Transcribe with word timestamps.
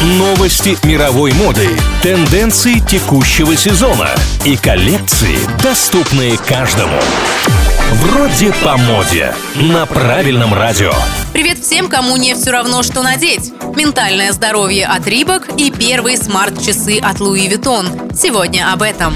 Новости 0.00 0.78
мировой 0.86 1.34
моды, 1.34 1.68
тенденции 2.02 2.78
текущего 2.78 3.54
сезона 3.54 4.08
и 4.46 4.56
коллекции, 4.56 5.36
доступные 5.62 6.38
каждому. 6.38 6.98
Вроде 7.92 8.50
по 8.64 8.78
моде. 8.78 9.34
На 9.56 9.84
правильном 9.84 10.54
радио. 10.54 10.94
Привет 11.34 11.58
всем, 11.58 11.90
кому 11.90 12.16
не 12.16 12.34
все 12.34 12.50
равно, 12.50 12.82
что 12.82 13.02
надеть. 13.02 13.52
Ментальное 13.76 14.32
здоровье 14.32 14.86
от 14.86 15.06
Рибок 15.06 15.50
и 15.58 15.70
первые 15.70 16.16
смарт-часы 16.16 16.98
от 16.98 17.20
Луи 17.20 17.46
Виттон. 17.46 17.86
Сегодня 18.18 18.72
об 18.72 18.80
этом. 18.80 19.14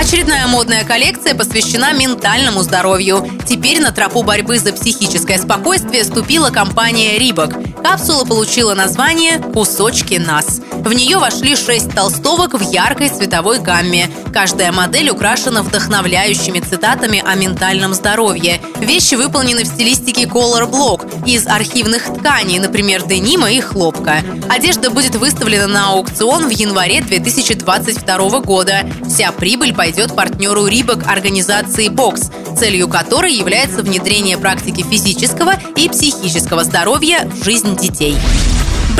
Очередная 0.00 0.48
модная 0.48 0.82
коллекция 0.82 1.36
посвящена 1.36 1.92
ментальному 1.92 2.62
здоровью. 2.62 3.28
Теперь 3.46 3.80
на 3.80 3.92
тропу 3.92 4.24
борьбы 4.24 4.58
за 4.58 4.72
психическое 4.72 5.38
спокойствие 5.38 6.02
ступила 6.02 6.50
компания 6.50 7.16
Рибок. 7.16 7.54
Капсула 7.82 8.24
получила 8.24 8.74
название 8.74 9.38
«Кусочки 9.38 10.14
нас». 10.14 10.60
В 10.72 10.92
нее 10.92 11.18
вошли 11.18 11.56
шесть 11.56 11.94
толстовок 11.94 12.54
в 12.54 12.70
яркой 12.70 13.08
цветовой 13.08 13.58
гамме. 13.58 14.10
Каждая 14.32 14.72
модель 14.72 15.10
украшена 15.10 15.62
вдохновляющими 15.62 16.60
цитатами 16.60 17.22
о 17.26 17.34
ментальном 17.34 17.92
здоровье. 17.92 18.60
Вещи 18.78 19.14
выполнены 19.14 19.64
в 19.64 19.66
стилистике 19.66 20.22
Color 20.24 20.70
Block 20.70 21.26
из 21.26 21.46
архивных 21.46 22.04
тканей, 22.04 22.58
например, 22.58 23.02
денима 23.06 23.50
и 23.50 23.60
хлопка. 23.60 24.22
Одежда 24.48 24.90
будет 24.90 25.16
выставлена 25.16 25.66
на 25.66 25.90
аукцион 25.90 26.46
в 26.46 26.50
январе 26.50 27.02
2022 27.02 28.40
года. 28.40 28.86
Вся 29.06 29.32
прибыль 29.32 29.74
пойдет 29.74 30.14
партнеру 30.14 30.66
Рибок 30.66 31.06
организации 31.06 31.88
Бокс, 31.88 32.30
целью 32.60 32.88
которой 32.88 33.32
является 33.32 33.82
внедрение 33.82 34.36
практики 34.36 34.82
физического 34.82 35.54
и 35.76 35.88
психического 35.88 36.62
здоровья 36.62 37.24
в 37.24 37.42
жизнь 37.42 37.74
детей. 37.74 38.14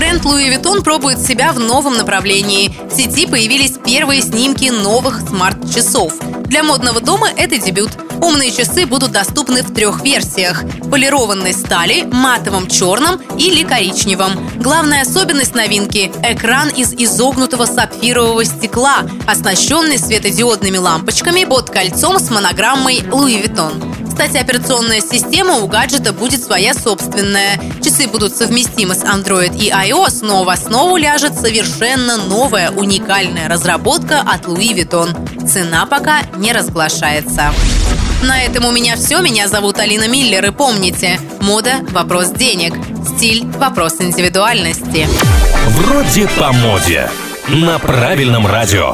Бренд 0.01 0.25
Louis 0.25 0.49
Vuitton 0.49 0.83
пробует 0.83 1.21
себя 1.21 1.53
в 1.53 1.59
новом 1.59 1.99
направлении. 1.99 2.75
В 2.91 2.97
сети 2.97 3.27
появились 3.27 3.73
первые 3.85 4.23
снимки 4.23 4.71
новых 4.71 5.21
смарт-часов. 5.29 6.15
Для 6.47 6.63
модного 6.63 7.03
дома 7.03 7.29
это 7.29 7.59
дебют. 7.59 7.91
Умные 8.23 8.51
часы 8.51 8.87
будут 8.87 9.13
доступны 9.13 9.63
в 9.63 9.75
трех 9.75 10.03
версиях– 10.03 10.65
полированной 10.91 11.53
стали, 11.53 12.03
матовом 12.03 12.67
черном 12.67 13.21
или 13.37 13.63
коричневом. 13.63 14.33
Главная 14.57 15.03
особенность 15.03 15.55
новинки– 15.55 16.11
экран 16.23 16.71
из 16.71 16.95
изогнутого 16.95 17.67
сапфирового 17.67 18.45
стекла, 18.47 19.03
оснащенный 19.27 19.99
светодиодными 19.99 20.79
лампочками 20.79 21.45
под 21.45 21.69
кольцом 21.69 22.19
с 22.19 22.31
монограммой 22.31 23.01
Louis 23.01 23.45
Vuitton. 23.45 23.90
Кстати, 24.21 24.37
операционная 24.37 25.01
система 25.01 25.55
у 25.55 25.67
гаджета 25.67 26.13
будет 26.13 26.45
своя 26.45 26.75
собственная. 26.75 27.59
Часы 27.83 28.07
будут 28.07 28.37
совместимы 28.37 28.95
с 28.95 29.03
Android 29.03 29.57
и 29.57 29.71
iOS, 29.71 30.19
но 30.21 30.45
в 30.45 30.51
основу 30.51 30.99
ляжет 30.99 31.41
совершенно 31.41 32.19
новая 32.19 32.71
уникальная 32.71 33.49
разработка 33.49 34.21
от 34.21 34.45
Louis 34.45 34.75
Vuitton. 34.75 35.49
Цена 35.49 35.87
пока 35.87 36.21
не 36.37 36.53
разглашается. 36.53 37.55
На 38.23 38.43
этом 38.43 38.67
у 38.67 38.73
меня 38.73 38.97
все. 38.97 39.23
Меня 39.23 39.49
зовут 39.49 39.79
Алина 39.79 40.07
Миллер. 40.07 40.45
И 40.45 40.51
помните, 40.51 41.19
мода– 41.41 41.77
вопрос 41.93 42.29
денег, 42.29 42.75
стиль– 43.17 43.47
вопрос 43.59 43.95
индивидуальности. 44.01 45.09
Вроде 45.69 46.29
по 46.39 46.53
моде. 46.53 47.09
На 47.49 47.79
правильном 47.79 48.47
радио. 48.47 48.93